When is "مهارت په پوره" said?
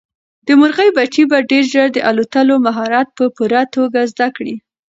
2.65-3.61